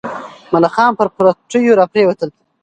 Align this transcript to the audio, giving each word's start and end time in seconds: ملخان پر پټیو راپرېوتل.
ملخان 0.53 0.91
پر 0.97 1.07
پټیو 1.15 1.73
راپرېوتل. 1.79 2.29